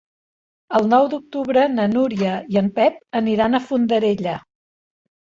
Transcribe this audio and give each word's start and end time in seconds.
El 0.77 0.85
nou 0.93 1.09
d'octubre 1.09 1.65
na 1.73 1.85
Núria 1.91 2.37
i 2.55 2.57
en 2.61 2.71
Pep 2.79 2.97
aniran 3.19 3.53
a 3.53 3.61
Fondarella. 3.67 4.33